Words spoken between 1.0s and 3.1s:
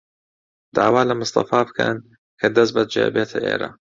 لە مستەفا بکەن کە دەستبەجێ